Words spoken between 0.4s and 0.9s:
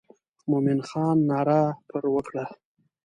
مومن